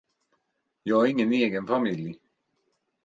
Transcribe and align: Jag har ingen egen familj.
Jag 0.83 0.95
har 0.99 1.05
ingen 1.05 1.33
egen 1.33 1.67
familj. 1.67 2.17